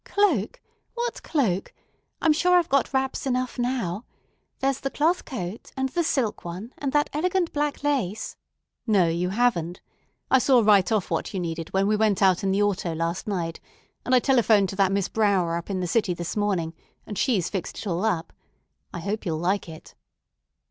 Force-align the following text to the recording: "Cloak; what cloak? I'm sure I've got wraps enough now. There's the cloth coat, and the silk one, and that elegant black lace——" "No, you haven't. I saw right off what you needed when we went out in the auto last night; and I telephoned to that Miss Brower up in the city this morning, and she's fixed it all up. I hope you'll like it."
"Cloak; 0.03 0.59
what 0.95 1.21
cloak? 1.21 1.75
I'm 2.23 2.33
sure 2.33 2.57
I've 2.57 2.67
got 2.69 2.91
wraps 2.91 3.27
enough 3.27 3.59
now. 3.59 4.03
There's 4.57 4.79
the 4.79 4.89
cloth 4.89 5.25
coat, 5.25 5.71
and 5.77 5.89
the 5.89 6.03
silk 6.03 6.43
one, 6.43 6.73
and 6.79 6.91
that 6.91 7.11
elegant 7.13 7.53
black 7.53 7.83
lace——" 7.83 8.35
"No, 8.87 9.07
you 9.07 9.29
haven't. 9.29 9.79
I 10.31 10.39
saw 10.39 10.61
right 10.61 10.91
off 10.91 11.11
what 11.11 11.35
you 11.35 11.39
needed 11.39 11.71
when 11.71 11.85
we 11.85 11.95
went 11.95 12.23
out 12.23 12.43
in 12.43 12.49
the 12.49 12.63
auto 12.63 12.95
last 12.95 13.27
night; 13.27 13.59
and 14.03 14.15
I 14.15 14.19
telephoned 14.19 14.69
to 14.69 14.75
that 14.77 14.91
Miss 14.91 15.07
Brower 15.07 15.55
up 15.55 15.69
in 15.69 15.81
the 15.81 15.85
city 15.87 16.15
this 16.15 16.35
morning, 16.35 16.73
and 17.05 17.15
she's 17.15 17.47
fixed 17.47 17.77
it 17.77 17.85
all 17.85 18.03
up. 18.03 18.33
I 18.91 19.01
hope 19.01 19.23
you'll 19.23 19.37
like 19.37 19.69
it." 19.69 19.93